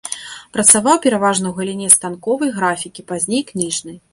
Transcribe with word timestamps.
Працаваў 0.55 0.95
пераважна 1.03 1.45
ў 1.49 1.53
галіне 1.59 1.91
станковай 1.99 2.53
графікі, 2.57 3.07
пазней 3.13 3.49
кніжнай. 3.53 3.97